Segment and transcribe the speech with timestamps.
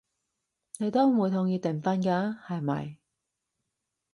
[0.79, 2.97] 你都唔會同意訂婚㗎，係咪？